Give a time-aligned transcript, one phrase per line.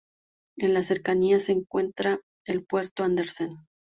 [0.57, 3.51] En las cercanías se encuentra el Puerto Andersen.